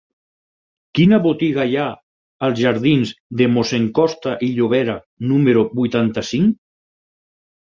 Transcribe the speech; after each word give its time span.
Quina 0.99 1.17
botiga 1.25 1.65
hi 1.71 1.75
ha 1.81 1.85
a 1.91 2.49
la 2.53 2.57
jardins 2.61 3.11
de 3.43 3.49
Mossèn 3.59 3.85
Costa 4.01 4.35
i 4.49 4.51
Llobera 4.57 4.97
número 5.35 5.69
vuitanta-cinc? 5.83 6.59